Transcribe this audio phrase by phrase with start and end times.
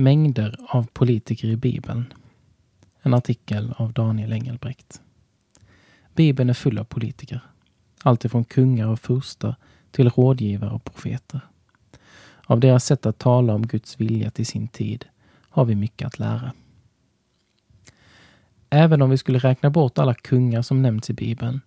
[0.00, 2.12] Mängder av politiker i Bibeln.
[3.02, 5.00] En artikel av Daniel Engelbrekt.
[6.14, 7.40] Bibeln är full av politiker.
[8.02, 9.56] Alltifrån kungar och furstar
[9.90, 11.40] till rådgivare och profeter.
[12.44, 15.04] Av deras sätt att tala om Guds vilja till sin tid
[15.50, 16.52] har vi mycket att lära.
[18.70, 21.60] Även om vi skulle räkna bort alla kungar som nämns i Bibeln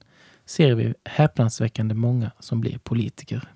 [0.45, 3.50] ser vi häpnadsväckande många som blir politiker.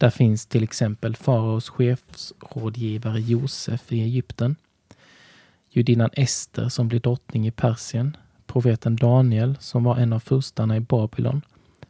[0.00, 4.56] Där finns till exempel faraos chefsrådgivare Josef i Egypten,
[5.70, 10.80] judinnan Ester som blir drottning i Persien, profeten Daniel som var en av furstarna i
[10.80, 11.42] Babylon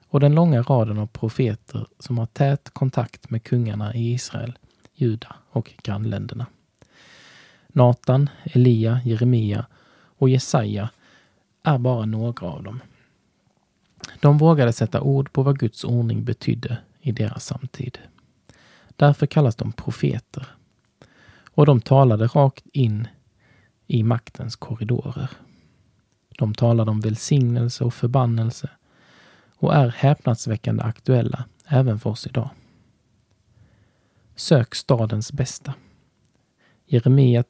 [0.09, 4.58] och den långa raden av profeter som har tät kontakt med kungarna i Israel,
[4.95, 6.47] Juda och grannländerna.
[7.69, 9.66] Natan, Elia, Jeremia
[10.19, 10.91] och Jesaja
[11.62, 12.80] är bara några av dem.
[14.20, 17.98] De vågade sätta ord på vad Guds ordning betydde i deras samtid.
[18.96, 20.46] Därför kallas de profeter.
[21.50, 23.08] Och de talade rakt in
[23.86, 25.30] i maktens korridorer.
[26.38, 28.70] De talade om välsignelse och förbannelse
[29.56, 32.50] och är häpnadsväckande aktuella även för oss idag.
[34.36, 35.75] Sök stadens bästa.
[36.86, 37.44] Jeremia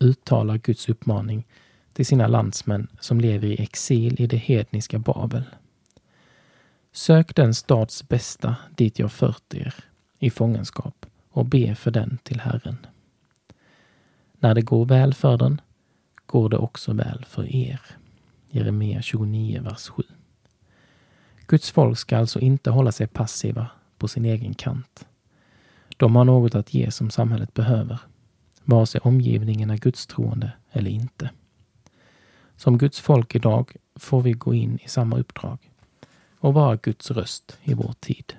[0.00, 1.46] uttalar Guds uppmaning
[1.92, 5.42] till sina landsmän som lever i exil i det hedniska Babel.
[7.00, 9.74] Sök den stads bästa dit jag fört er
[10.18, 12.86] i fångenskap och be för den till Herren.
[14.38, 15.60] När det går väl för den
[16.26, 17.80] går det också väl för er.
[18.50, 20.02] Jeremia 29, vers 7.
[21.46, 25.06] Guds folk ska alltså inte hålla sig passiva på sin egen kant.
[25.96, 28.00] De har något att ge som samhället behöver,
[28.64, 31.30] vare sig omgivningen är gudstroende eller inte.
[32.56, 35.69] Som Guds folk idag får vi gå in i samma uppdrag
[36.40, 38.34] och vara Guds röst i vår tid.